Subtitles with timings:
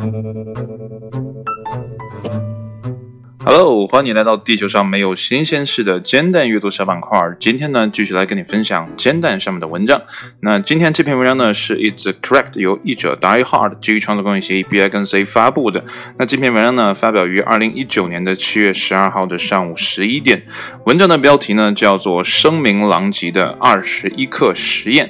[0.00, 0.69] Uh...
[3.52, 7.20] Hello，欢迎来到地球上没有新鲜事的煎蛋阅读小板块。
[7.40, 10.00] 今天呢，继续来跟你分享煎蛋上面的文章。
[10.38, 15.84] 那今天这篇文章呢，是 It's Correct 由译者 Die Hard 基于创作公益协议 B I 跟 C 发布的。
[16.16, 20.44] 那这篇文章呢，发表于二零一九年的七月十二号的上午十一点。
[20.86, 25.06] 文章的标题呢，叫做《声名狼藉的二十一克实验》。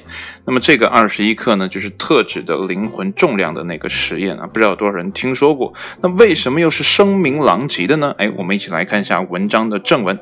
[0.47, 5.75] 那么这个二十一克呢，就是特指的灵魂重量的那个实验啊，不知道有多少人听说过？
[6.01, 8.13] 那为什么又是声名狼藉的呢？
[8.19, 10.19] 哎，我们一起来看一下文章的正文。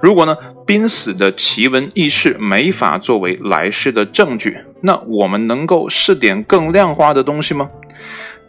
[0.00, 7.68] 如果呢，濒死的奇闻异事没法作为来世的证据，那我们能够试点更量化的东西吗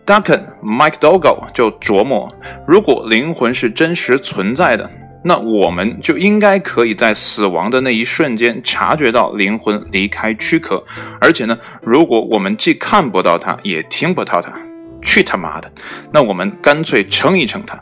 [0.05, 2.27] ？Duncan Mike Dogo 就琢磨，
[2.67, 4.89] 如果灵魂是真实存在的。
[5.21, 10.81] 那我们就应该可以在死亡的那一瞬间察觉到灵魂离开躯壳，
[11.19, 14.53] 而且呢，如果我们既看不到它，也听不到它，
[15.01, 15.69] 去他妈的，
[16.13, 17.77] 那我们干脆称一称它。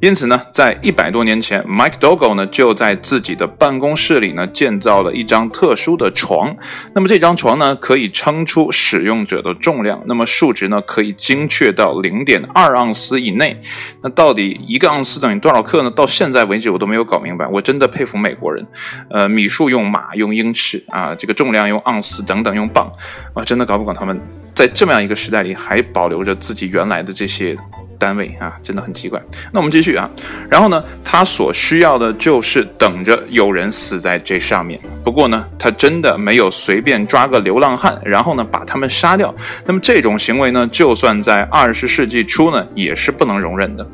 [0.00, 6.54] 因此呢，在一百多年前，Mike Dogo 呢就在自己的办公室里呢建造了一张特殊的床。
[6.94, 13.60] 那么这张床呢可以称出使用者的重量，那么数值呢可以精确到零点二盎司以内。
[14.02, 15.90] 那到底一个盎司等于多少克呢？
[15.90, 17.46] 到现在为止我都没有搞明白。
[17.46, 18.66] 我真的佩服美国人，
[19.10, 22.90] 呃，米数用马用英尺啊，这个重量用盎司等等用磅
[23.34, 24.20] 啊，真的搞不懂他们
[24.54, 27.56] 在这么样一个时代里还保留着自己原来的这些。
[27.98, 29.20] 单位啊，真的很奇怪。
[29.52, 30.08] 那我们继续啊，
[30.50, 34.78] 然后呢，他所需要的就是等着有人死在这上面。
[35.04, 39.34] 不过呢，他真的没有随便抓个流浪汉，然后呢把他们杀掉。
[39.64, 43.86] 那么这种行为呢，就算在二十世纪初呢，也是不能容忍的。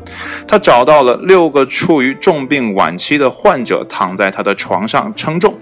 [0.47, 5.59] 他找到了六个处于重病晚期的患者，躺在他的床上称重。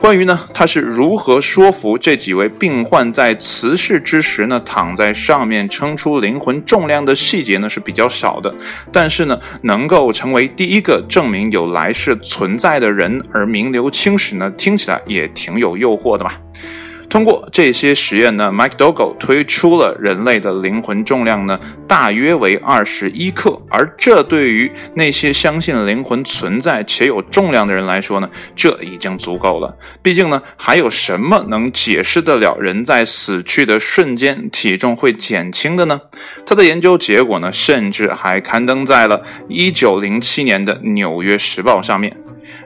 [0.00, 8.52] 关于呢，他是如何说服这几位病患在辞世之时呢，躺在上面称出灵魂重量的细节呢是比较少的，
[8.90, 16.40] 但是呢，能够成为第一个证明有来世存在的人而名留青史呢，听起来也挺有诱惑的吧。
[17.10, 29.76] 通过这些实验呢，Mike Dogo 推出了人类的灵魂重量呢大约为二十一克，而这对于那些相信灵魂存在且有重量的人来说呢，这已经足够了。
[30.00, 36.00] 毕竟呢，还有什么能解释得了人在死去的瞬间体重会减轻的呢？
[36.46, 42.16] 他的研究结果呢，甚至还刊登在了一九零七年的《纽约时报》上面。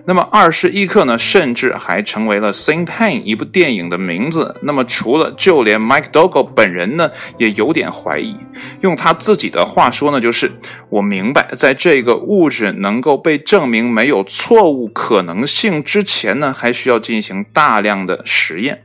[0.07, 4.55] 那么二十一克呢，甚至还成为了《Sing Pain》一部电影的名字。
[4.63, 8.37] 那么除了就连 Mike Dogo 本人呢，也有点怀疑。
[8.83, 10.51] 用他自己的话说呢，就是
[10.91, 18.85] 我明白，在这个物质能够被证明没有错误可能性之前呢，还需要进行大量的实验。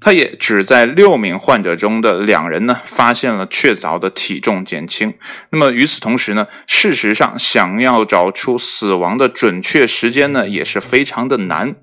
[0.00, 5.14] 他也只在六名患者中的两人呢，发现了确凿的体重减轻。
[5.50, 11.74] 那么与此同时呢，事实上想要找出死亡的准确时间呢，也是非常的难，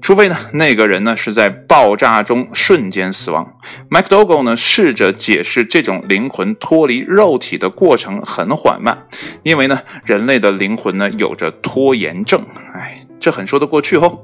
[0.00, 3.58] 除非呢那个人呢是在爆炸中瞬间死亡。
[3.90, 9.06] MacDougall 呢试着解释这种灵魂脱离肉体的过程很缓慢，
[9.42, 12.46] 因为呢人类的灵魂呢有着拖延症。
[12.74, 14.22] 哎，这很说得过去哦。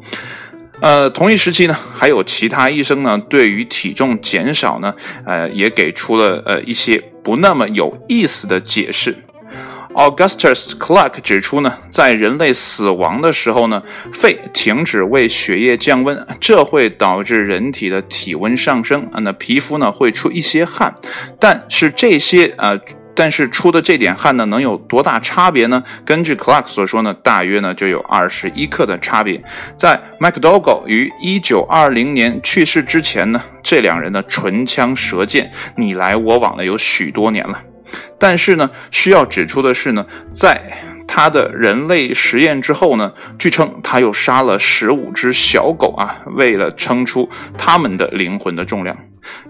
[0.82, 4.93] 呃，同一时期呢，还有其他医生呢，对于体重减少呢，
[5.25, 9.16] 呃，也给出了呃一些不那么有意思的解释。
[9.94, 13.81] Augustus Clark 指出呢，在人类死亡的时候呢，
[14.12, 20.93] 肺停止为血液降温，这会导致人体的体温上升啊，那皮肤呢会出一些汗，
[21.38, 22.76] 但是这些呃。
[23.15, 25.83] 但是出的这点汗呢，能有多大差别呢？
[26.05, 29.43] 根据 Clark 所说呢，大约呢就有二十一克的差别。
[29.77, 37.61] 在 MacDougall 于一九二零年去世之前呢，这两人呢唇枪舌剑，你来我往的有许多年了。
[38.19, 40.62] 但是呢，需要指出的是呢，在
[41.06, 48.97] 他的人类实验之后呢，据称他又杀了十五只小狗啊，为了称出他们的灵魂的重量，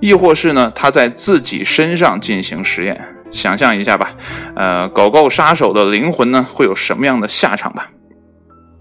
[0.00, 3.00] 亦或是呢，他在自己身上进行实验。
[3.32, 4.10] 想象一下吧，
[4.54, 7.88] 呃，狗狗杀手的灵魂呢，会有什么样的下场吧？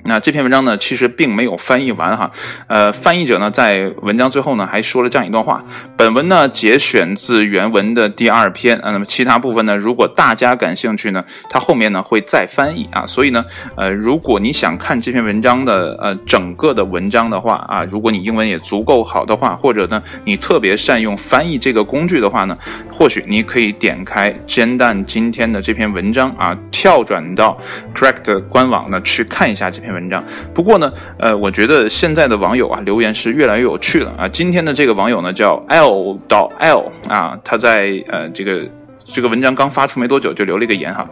[0.03, 2.31] 那这篇文章呢，其实并没有翻译完哈。
[2.65, 5.63] 呃，翻译者呢，在文章最后呢，还说了这样一段话。
[5.95, 8.91] 本文呢，节选自原文的第二篇啊。
[8.91, 13.05] 那么其他部分呢，如果大家感兴趣呢，它后面呢会再翻译啊。
[13.05, 13.45] 所以呢，
[13.75, 22.57] 呃，如果你想看这篇文章的呃整个的文章的话啊，如果你英文也足够好的话，或者呢你特别善用翻译这个工具的话呢，
[22.91, 27.55] 或许你可以点开煎蛋今天的这篇文章啊，跳转到
[27.93, 29.90] Correct 官网呢去看一下这篇。
[29.93, 30.23] 文章，
[30.53, 34.27] 不过呢，呃，我觉得现在的网友啊，留言是越来越有趣了啊。
[34.27, 38.67] 今天的这个网友呢，叫 L 到 L 啊，他在呃这个
[39.05, 41.07] 这个文章刚发出没多久就留了一个言哈。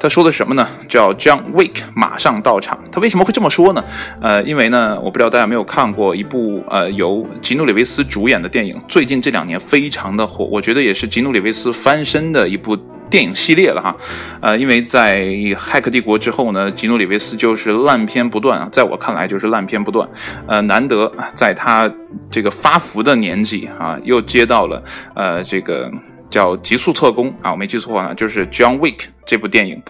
[0.00, 0.68] 他说的什么呢？
[0.86, 2.78] 叫 John Wick 马上到场。
[2.92, 3.82] 他为什么会这么说呢？
[4.20, 12.76] 呃，因为呢，我不知道大家有没有看过一部呃由吉努里维斯主演的电影，最近这两年非常的火，我觉得也是吉努里维斯翻身的一部
[13.14, 13.94] 电影系列了哈。
[14.40, 15.20] 呃，因为在
[15.54, 20.08] 《骇客帝国》之后呢，吉努里维斯就是烂片不断啊，在我看来就是烂片不断。
[20.48, 21.88] 呃，难得在他
[22.28, 24.82] 这个发福的年纪啊，又接到了
[25.14, 25.88] 呃这个。
[26.30, 29.80] 叫《极速特工》啊，我没记错啊，就是《John Wick》这部电影，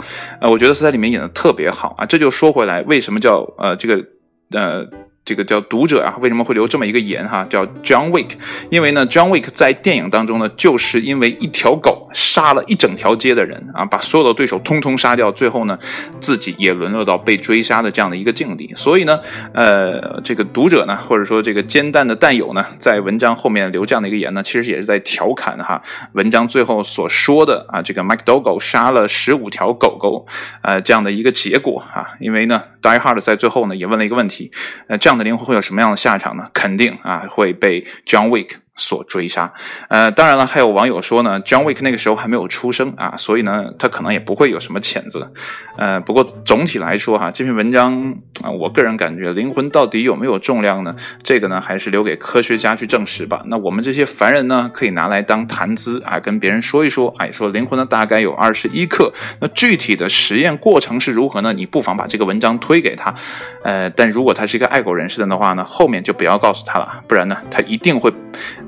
[0.42, 2.04] 呃，我觉得是在里面演的特别好啊。
[2.04, 4.04] 这就说回来，为什么叫呃这个
[4.50, 4.86] 呃。
[5.24, 7.46] 这个叫读者啊，为什么会留这么一个言哈？
[7.48, 8.32] 叫 John Wick，
[8.70, 15.78] 因为呢，John Wick 在电影当中呢，就是因为一条狗杀了一整条街的人啊，把所有的对手通通杀掉，最后呢，
[16.20, 18.70] 自己也沦落到被追杀的这样的一个境地。
[18.76, 19.18] 所以呢，
[19.54, 25.82] 呃，这个读者呢，或者说这个煎蛋的蛋友呢，在文章后面留这样的一个言呢，其实也是在调侃哈，
[26.12, 30.26] 文章最后所说的啊，这个 Mike Dogo 杀了十五条狗狗，
[30.60, 32.08] 呃，这样的一个结果啊。
[32.20, 34.50] 因为呢，Die Hard 在最后呢，也问了一个问题，
[34.86, 35.13] 呃，这样。
[35.16, 36.48] 的灵魂会有什么样的下场呢？
[36.52, 38.56] 肯定啊会被 John Wick。
[38.76, 39.52] 所追杀，
[39.88, 45.30] 呃，当然了，还有网友说呢，John Wick 那个时候还没有出生啊，所以呢，他可能也不会有什么谴责，
[45.78, 50.96] 呃，不过总体来说哈，这篇文章啊，我个人感觉灵魂到底有没有重量呢？
[51.22, 53.42] 这个呢，还是留给科学家去证实吧。
[53.46, 61.52] 那我们这些凡人呢，可以拿来当谈资啊，跟别人说一说，哎，说灵魂呢大概有二十一克，那具体的实验过程是如何呢？
[61.52, 63.14] 你不妨把这个文章推给他，
[63.62, 68.12] 呃，但如果他是一个爱狗人士的话呢，后面就不要告诉他了，不然呢，他一定会。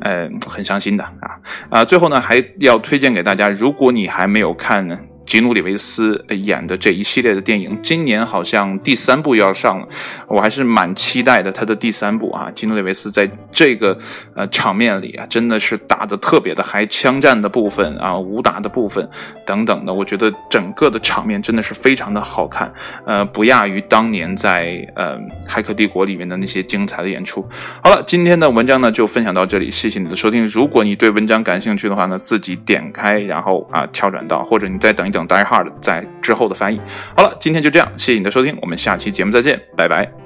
[0.01, 1.39] 呃，很伤心的啊
[1.71, 1.85] 啊！
[1.85, 4.99] 最后呢，还要推荐给大家，如果你还没有看呢。
[5.27, 9.89] 吉努里维斯演的这一系列的电影，今年好像第三部要上了，
[10.29, 11.51] 我还是蛮期待的。
[11.51, 13.99] 他的第三部啊，吉努里维斯在这个
[14.37, 19.09] 呃场面里啊，真的是打的特别的嗨，枪战的部分啊，武打的部分
[19.45, 22.73] 等等的，我觉得整个的场面真的是非常的好看，
[23.05, 25.19] 呃，不亚于当年在呃
[25.49, 27.45] 《骇客帝国》里面的那些精彩的演出。
[27.83, 30.47] 好了，今天的文章呢就分享到这里，谢谢你的收听。
[30.47, 35.16] 如果你对文章感兴趣的话呢，自己点开，然后啊跳转到，或者你再等一。
[35.17, 36.81] 等 Die Hard 在之后的翻译。
[37.17, 40.26] 好了，今天就这样，谢谢你的收听，我们下期节目再见，拜拜。